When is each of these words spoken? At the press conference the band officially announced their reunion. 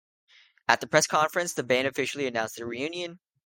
At 0.67 0.81
the 0.81 0.87
press 0.87 1.05
conference 1.05 1.53
the 1.53 1.61
band 1.61 1.85
officially 1.85 2.25
announced 2.25 2.55
their 2.55 2.65
reunion. 2.65 3.19